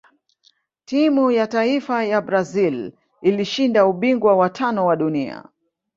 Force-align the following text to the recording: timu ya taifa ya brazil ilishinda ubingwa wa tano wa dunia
timu 0.85 1.31
ya 1.31 1.47
taifa 1.47 2.03
ya 2.03 2.21
brazil 2.21 2.93
ilishinda 3.21 3.85
ubingwa 3.85 4.35
wa 4.35 4.49
tano 4.49 4.85
wa 4.85 4.95
dunia 4.95 5.43